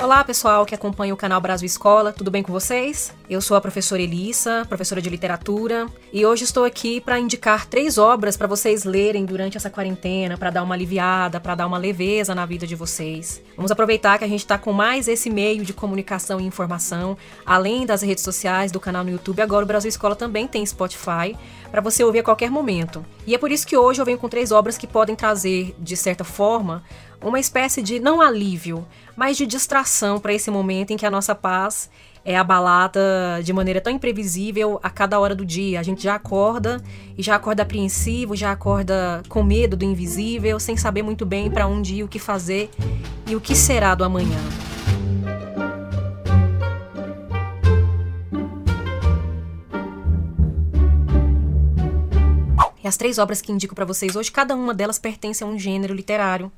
[0.00, 3.12] Olá, pessoal que acompanha o canal Brasil Escola, tudo bem com vocês?
[3.28, 7.98] Eu sou a professora Elissa, professora de literatura, e hoje estou aqui para indicar três
[7.98, 12.34] obras para vocês lerem durante essa quarentena, para dar uma aliviada, para dar uma leveza
[12.34, 13.42] na vida de vocês.
[13.54, 17.14] Vamos aproveitar que a gente está com mais esse meio de comunicação e informação,
[17.44, 21.36] além das redes sociais, do canal no YouTube, agora o Brasil Escola também tem Spotify,
[21.70, 23.04] para você ouvir a qualquer momento.
[23.26, 25.94] E é por isso que hoje eu venho com três obras que podem trazer, de
[25.94, 26.82] certa forma,
[27.22, 31.34] uma espécie de não alívio, mas de distração para esse momento em que a nossa
[31.34, 31.90] paz
[32.24, 35.80] é abalada de maneira tão imprevisível a cada hora do dia.
[35.80, 36.82] A gente já acorda
[37.16, 41.66] e já acorda apreensivo, já acorda com medo do invisível, sem saber muito bem para
[41.66, 42.70] onde ir, o que fazer
[43.26, 44.69] e o que será do amanhã.
[52.90, 55.94] As três obras que indico para vocês hoje, cada uma delas pertence a um gênero
[55.94, 56.50] literário.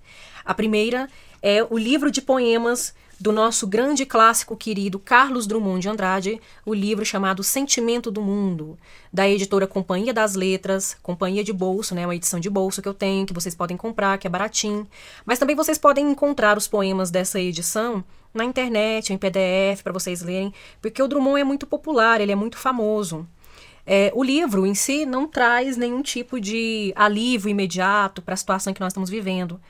[0.42, 1.06] A primeira
[1.42, 6.72] é o livro de poemas do nosso grande clássico querido Carlos Drummond de Andrade, o
[6.72, 8.78] livro chamado Sentimento do Mundo,
[9.12, 12.94] da editora Companhia das Letras, Companhia de Bolso, né, uma edição de bolso que eu
[12.94, 14.88] tenho, que vocês podem comprar, que é baratinho.
[15.26, 18.02] Mas também vocês podem encontrar os poemas dessa edição
[18.32, 22.36] na internet, em PDF, para vocês lerem, porque o Drummond é muito popular, ele é
[22.36, 23.28] muito famoso.
[23.84, 28.72] É, o livro em si não traz nenhum tipo de alívio imediato para a situação
[28.72, 29.60] que nós estamos vivendo.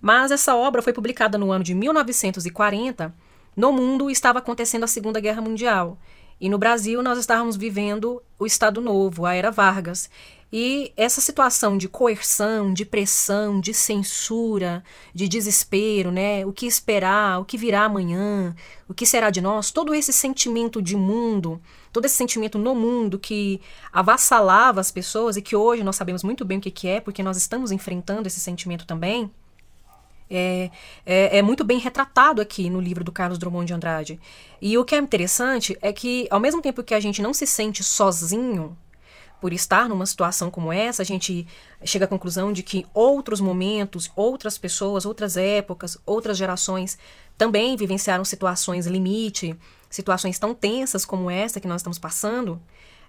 [0.00, 3.14] Mas essa obra foi publicada no ano de 1940.
[3.56, 5.98] No mundo estava acontecendo a Segunda Guerra Mundial.
[6.40, 10.08] E no Brasil nós estávamos vivendo o Estado Novo, a Era Vargas.
[10.50, 14.82] E essa situação de coerção, de pressão, de censura,
[15.14, 16.46] de desespero, né?
[16.46, 18.56] O que esperar, o que virá amanhã,
[18.88, 21.60] o que será de nós, todo esse sentimento de mundo,
[21.92, 23.60] todo esse sentimento no mundo que
[23.92, 27.22] avassalava as pessoas e que hoje nós sabemos muito bem o que, que é, porque
[27.22, 29.30] nós estamos enfrentando esse sentimento também
[30.30, 30.70] é,
[31.06, 34.20] é, é, muito bem retratado aqui no livro do Carlos Drummond de Andrade.
[34.60, 37.46] E o que é interessante é que, ao mesmo tempo que a gente não se
[37.46, 38.76] sente sozinho
[39.40, 41.46] por estar numa situação como essa, a gente
[41.84, 46.98] chega à conclusão de que outros momentos, outras pessoas, outras épocas, outras gerações
[47.36, 49.56] também vivenciaram situações limite,
[49.88, 52.60] situações tão tensas como essa que nós estamos passando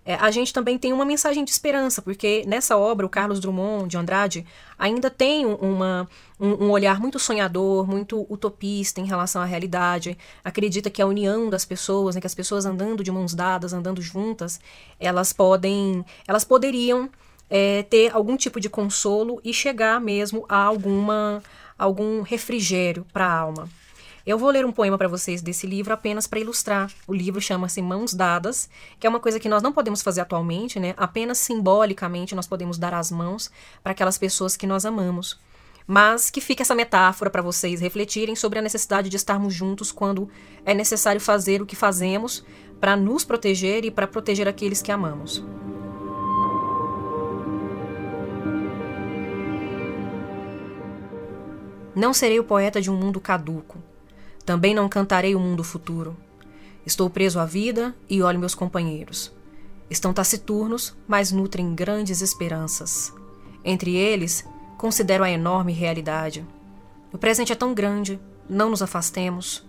[0.06, 3.90] é, a gente também tem uma mensagem de esperança, porque nessa obra o Carlos Drummond
[3.90, 4.46] de Andrade
[4.78, 6.08] ainda tem uma,
[6.40, 10.18] um, um, olhar muito sonhador, muito utopista em relação à realidade.
[10.44, 14.02] Acredita que a união das pessoas, né, que as pessoas andando de mãos dadas, andando
[14.02, 14.60] juntas,
[15.00, 17.10] elas podem, elas poderiam
[17.50, 21.44] é, ter algum tipo de consolo e chegar mesmo a alguma
[21.78, 23.70] algum refrigério para a alma.
[24.26, 26.92] Eu vou ler um poema para vocês desse livro apenas para ilustrar.
[27.08, 28.70] O livro chama-se Mãos Dadas,
[29.00, 30.94] que é uma coisa que nós não podemos fazer atualmente, né?
[30.98, 33.50] Apenas simbolicamente nós podemos dar as mãos
[33.82, 35.40] para aquelas pessoas que nós amamos.
[35.88, 40.30] Mas que fica essa metáfora para vocês refletirem sobre a necessidade de estarmos juntos quando
[40.66, 42.44] é necessário fazer o que fazemos
[42.80, 45.44] para nos proteger e para proteger aqueles que amamos.
[51.96, 53.89] Não serei o poeta de um mundo caduco
[54.50, 56.18] também não cantarei o mundo futuro.
[56.84, 59.32] Estou preso à vida e olho meus companheiros.
[59.92, 63.14] Estão taciturnos, mas nutrem grandes esperanças.
[63.64, 64.44] Entre eles,
[64.76, 66.44] considero a enorme realidade.
[67.14, 69.64] O presente é tão grande, não nos afastemos.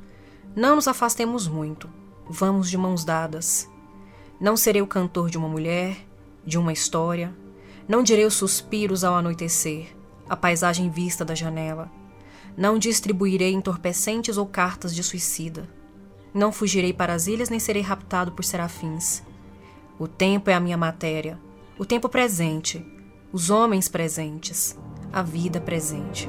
[0.56, 1.86] Não nos afastemos muito.
[2.26, 3.68] Vamos de mãos dadas.
[4.40, 5.94] Não serei o cantor de uma mulher,
[6.42, 7.36] de uma história.
[7.86, 9.94] Não direi os suspiros ao anoitecer,
[10.26, 11.99] a paisagem vista da janela.
[12.60, 15.66] Não distribuirei entorpecentes ou cartas de suicida.
[16.34, 19.22] Não fugirei para as ilhas nem serei raptado por serafins.
[19.98, 21.40] O tempo é a minha matéria,
[21.78, 22.84] o tempo presente,
[23.32, 24.78] os homens presentes,
[25.10, 26.28] a vida presente.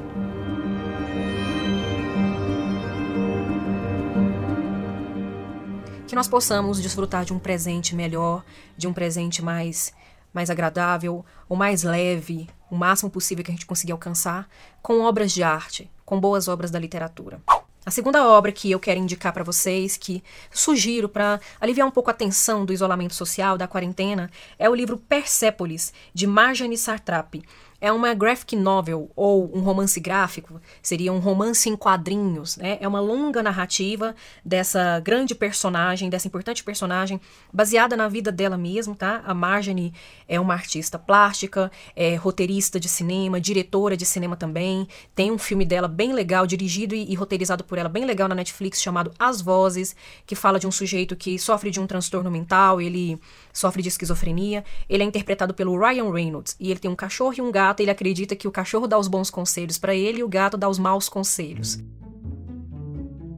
[6.08, 8.42] Que nós possamos desfrutar de um presente melhor,
[8.74, 9.92] de um presente mais
[10.32, 14.48] mais agradável, ou mais leve, o máximo possível que a gente conseguir alcançar,
[14.80, 17.40] com obras de arte, com boas obras da literatura.
[17.84, 20.22] A segunda obra que eu quero indicar para vocês, que
[20.52, 24.96] sugiro para aliviar um pouco a tensão do isolamento social, da quarentena, é o livro
[24.96, 27.42] Persépolis, de Marjane Sartrap.
[27.84, 32.78] É uma graphic novel, ou um romance gráfico, seria um romance em quadrinhos, né?
[32.80, 34.14] É uma longa narrativa
[34.44, 37.20] dessa grande personagem, dessa importante personagem,
[37.52, 39.20] baseada na vida dela mesma, tá?
[39.26, 39.92] A Marjorie
[40.28, 44.86] é uma artista plástica, é roteirista de cinema, diretora de cinema também.
[45.12, 48.36] Tem um filme dela bem legal, dirigido e, e roteirizado por ela, bem legal na
[48.36, 52.80] Netflix, chamado As Vozes, que fala de um sujeito que sofre de um transtorno mental,
[52.80, 53.18] ele
[53.52, 54.64] sofre de esquizofrenia.
[54.88, 57.80] Ele é interpretado pelo Ryan Reynolds, e ele tem um cachorro e um gato gato,
[57.80, 60.68] ele acredita que o cachorro dá os bons conselhos para ele e o gato dá
[60.68, 61.78] os maus conselhos.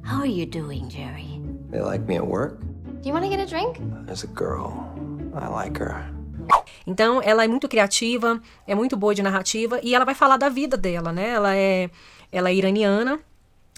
[0.05, 1.41] How are you doing, Jerry?
[1.71, 2.59] They like me at work?
[3.03, 3.81] Do you want to get a drink?
[4.07, 4.73] There's a girl.
[5.35, 6.13] I like her.
[6.87, 10.49] Então, ela é muito criativa, é muito boa de narrativa e ela vai falar da
[10.49, 11.31] vida dela, né?
[11.31, 11.91] Ela é,
[12.31, 13.19] ela é iraniana,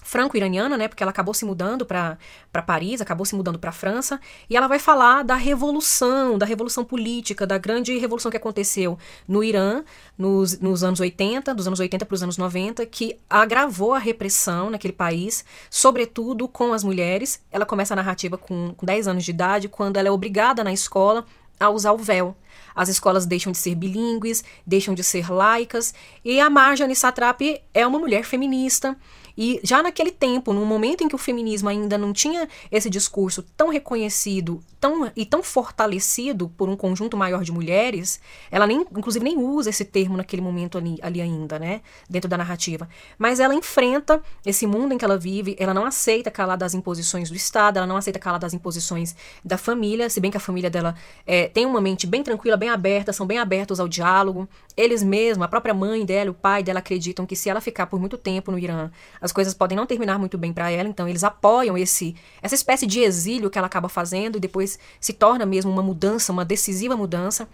[0.07, 0.87] franco-iraniana, né?
[0.87, 2.17] Porque ela acabou se mudando para
[2.65, 4.19] Paris, acabou se mudando para França,
[4.49, 9.43] e ela vai falar da revolução, da revolução política, da grande revolução que aconteceu no
[9.43, 9.83] Irã
[10.17, 14.69] nos, nos anos 80, dos anos 80 para os anos 90, que agravou a repressão
[14.69, 17.43] naquele país, sobretudo com as mulheres.
[17.51, 20.71] Ela começa a narrativa com, com 10 anos de idade, quando ela é obrigada na
[20.71, 21.25] escola
[21.59, 22.33] a usar o véu.
[22.73, 25.93] As escolas deixam de ser bilíngues, deixam de ser laicas,
[26.23, 28.95] e a Marjane Satrapi é uma mulher feminista
[29.37, 33.43] e já naquele tempo, no momento em que o feminismo ainda não tinha esse discurso
[33.55, 38.19] tão reconhecido tão, e tão fortalecido por um conjunto maior de mulheres,
[38.51, 41.81] ela nem, inclusive, nem usa esse termo naquele momento ali, ali ainda, né?
[42.09, 42.87] Dentro da narrativa.
[43.17, 47.29] Mas ela enfrenta esse mundo em que ela vive, ela não aceita calar das imposições
[47.29, 50.69] do Estado, ela não aceita calar das imposições da família, se bem que a família
[50.69, 50.95] dela
[51.25, 54.47] é, tem uma mente bem tranquila, bem aberta, são bem abertos ao diálogo.
[54.77, 57.99] Eles mesmos, a própria mãe dela, o pai dela acreditam que se ela ficar por
[57.99, 61.23] muito tempo no Irã, as coisas podem não terminar muito bem para ela, então eles
[61.23, 65.71] apoiam esse essa espécie de exílio que ela acaba fazendo e depois se torna mesmo
[65.71, 67.49] uma mudança, uma decisiva mudança.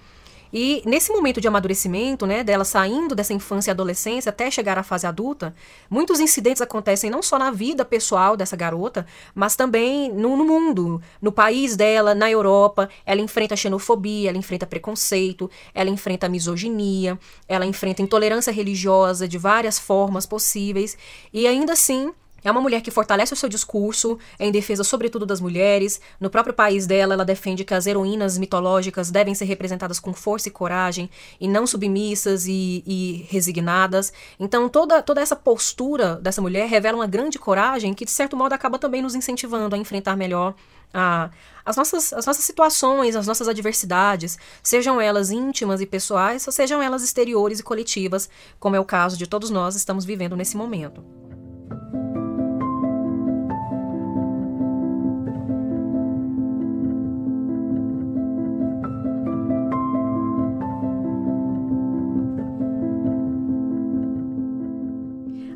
[0.54, 4.84] E nesse momento de amadurecimento, né, dela saindo dessa infância e adolescência até chegar à
[4.84, 5.56] fase adulta,
[5.90, 11.02] muitos incidentes acontecem não só na vida pessoal dessa garota, mas também no, no mundo,
[11.20, 12.88] no país dela, na Europa.
[13.04, 17.18] Ela enfrenta xenofobia, ela enfrenta preconceito, ela enfrenta misoginia,
[17.48, 20.96] ela enfrenta intolerância religiosa de várias formas possíveis.
[21.34, 22.14] E ainda assim,
[22.44, 26.02] é uma mulher que fortalece o seu discurso em defesa, sobretudo, das mulheres.
[26.20, 30.48] No próprio país dela, ela defende que as heroínas mitológicas devem ser representadas com força
[30.50, 31.10] e coragem
[31.40, 34.12] e não submissas e, e resignadas.
[34.40, 38.54] Então, toda, toda essa postura dessa mulher revela uma grande coragem que, de certo modo,
[38.54, 40.56] acaba também nos incentivando a enfrentar melhor
[40.94, 41.32] a,
[41.66, 46.82] as, nossas, as nossas situações, as nossas adversidades, sejam elas íntimas e pessoais, ou sejam
[46.82, 48.30] elas exteriores e coletivas,
[48.60, 51.04] como é o caso de todos nós estamos vivendo nesse momento.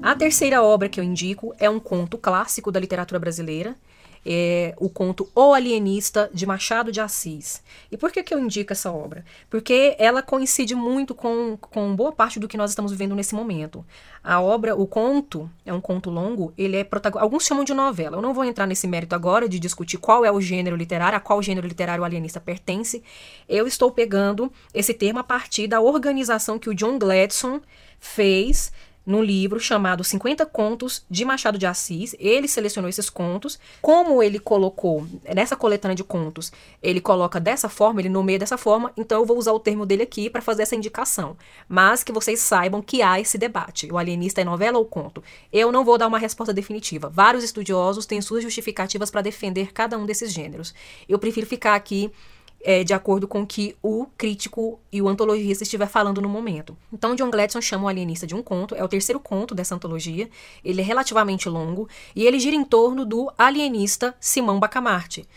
[0.01, 3.75] A terceira obra que eu indico é um conto clássico da literatura brasileira,
[4.29, 7.63] é o conto O Alienista, de Machado de Assis.
[7.89, 9.23] E por que, que eu indico essa obra?
[9.49, 13.85] Porque ela coincide muito com, com boa parte do que nós estamos vivendo nesse momento.
[14.21, 17.23] A obra, o conto, é um conto longo, ele é protagonista.
[17.23, 18.17] Alguns chamam de novela.
[18.17, 21.21] Eu não vou entrar nesse mérito agora de discutir qual é o gênero literário, a
[21.21, 23.01] qual gênero literário o alienista pertence.
[23.47, 27.61] Eu estou pegando esse termo a partir da organização que o John Gladson
[27.99, 28.71] fez
[29.07, 32.13] num livro chamado 50 Contos de Machado de Assis.
[32.19, 33.57] Ele selecionou esses contos.
[33.81, 36.51] Como ele colocou nessa coletânea de contos,
[36.83, 40.04] ele coloca dessa forma, ele nomeia dessa forma, então eu vou usar o termo dele
[40.04, 41.38] aqui para fazer essa indicação.
[41.69, 43.89] Mas que vocês saibam que há esse debate.
[43.89, 45.24] O alienista é novela ou conto?
[45.54, 47.09] Eu não vou dar uma resposta definitiva.
[47.09, 50.74] Vários estudiosos têm suas justificativas para defender cada um desses gêneros.
[51.07, 52.12] Eu prefiro ficar aqui
[52.63, 56.77] é, de acordo com o que o crítico e o antologista estiver falando no momento.
[56.92, 60.30] Então, John Gladson chama o alienista de um conto, é o terceiro conto dessa antologia,
[60.64, 65.28] ele é relativamente longo, e ele gira em torno do alienista Simão Bacamarte.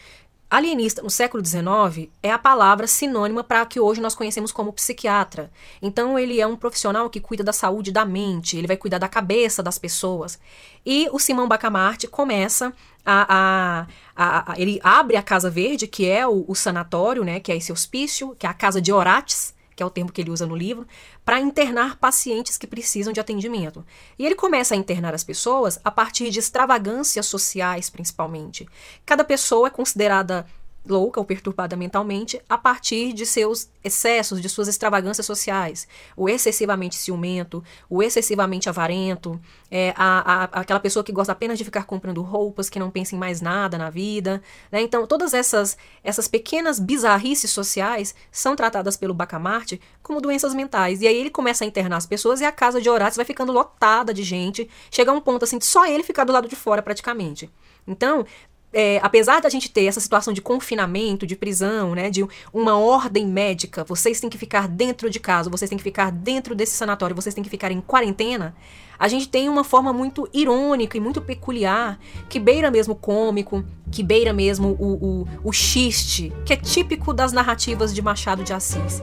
[0.51, 5.49] Alienista no século XIX é a palavra sinônima para que hoje nós conhecemos como psiquiatra.
[5.81, 9.09] Então, ele é um profissional que cuida da saúde da mente, ele vai cuidar da
[9.09, 10.41] cabeça das pessoas.
[10.85, 12.73] E o Simão Bacamarte começa
[13.07, 17.53] a, a, a, ele abre a Casa Verde, que é o, o, sanatório, né, que
[17.53, 20.31] é esse hospício, que é a casa de Orates, que é o termo que ele
[20.31, 20.87] usa no livro,
[21.25, 23.83] para internar pacientes que precisam de atendimento.
[24.19, 28.69] E ele começa a internar as pessoas a partir de extravagâncias sociais, principalmente.
[29.07, 30.45] Cada pessoa é considerada
[30.87, 35.87] louca ou perturbada mentalmente a partir de seus excessos, de suas extravagâncias sociais.
[36.17, 41.65] O excessivamente ciumento, o excessivamente avarento, é, a, a, aquela pessoa que gosta apenas de
[41.65, 44.43] ficar comprando roupas, que não pensa em mais nada na vida.
[44.73, 44.81] Né?
[44.81, 51.03] Então, todas essas, essas pequenas bizarrices sociais são tratadas pelo Bacamarte como doenças mentais.
[51.03, 53.53] E aí ele começa a internar as pessoas e a casa de Horácio vai ficando
[53.53, 54.69] lotada de gente.
[54.91, 57.51] Chega a um ponto assim de só ele ficar do lado de fora praticamente.
[57.87, 58.25] Então,
[58.73, 63.27] é, apesar da gente ter essa situação de confinamento, de prisão, né, de uma ordem
[63.27, 67.17] médica, vocês têm que ficar dentro de casa, vocês têm que ficar dentro desse sanatório,
[67.17, 68.55] vocês têm que ficar em quarentena,
[68.99, 71.99] a gente tem uma forma muito irônica e muito peculiar,
[72.29, 77.13] que beira mesmo o cômico, que beira mesmo o, o, o xiste, que é típico
[77.13, 79.03] das narrativas de Machado de Assis.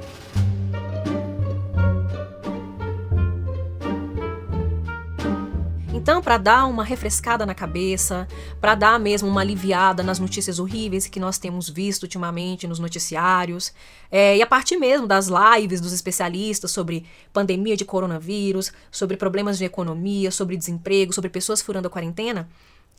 [6.07, 8.29] Então, para dar uma refrescada na cabeça,
[8.61, 13.73] para dar mesmo uma aliviada nas notícias horríveis que nós temos visto ultimamente nos noticiários,
[14.09, 19.57] é, e a partir mesmo das lives dos especialistas sobre pandemia de coronavírus, sobre problemas
[19.57, 22.47] de economia, sobre desemprego, sobre pessoas furando a quarentena,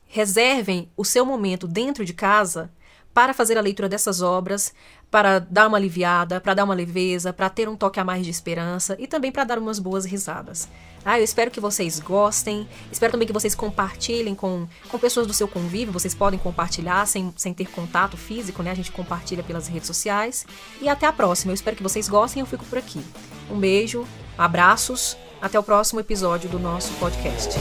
[0.07, 2.71] reservem o seu momento dentro de casa
[3.19, 4.73] para fazer a leitura dessas obras,
[5.11, 8.31] para dar uma aliviada, para dar uma leveza, para ter um toque a mais de
[8.31, 10.69] esperança e também para dar umas boas risadas.
[11.05, 15.33] Ah, eu espero que vocês gostem, espero também que vocês compartilhem com, com pessoas do
[15.33, 18.71] seu convívio, vocês podem compartilhar sem, sem ter contato físico, né?
[18.71, 20.47] A gente compartilha pelas redes sociais.
[20.81, 23.05] E até a próxima, eu espero que vocês gostem, eu fico por aqui.
[23.51, 24.07] Um beijo,
[24.39, 27.59] abraços, até o próximo episódio do nosso podcast.